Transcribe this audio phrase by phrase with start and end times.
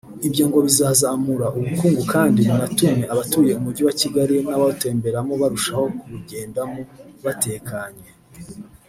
[0.27, 6.79] Ibyo ngo bizazamura ubukungu kandi binatume abatuye umujyi wa Kigali n’abawutemberamo barushaho kuwujyendamo
[7.25, 8.07] batekanye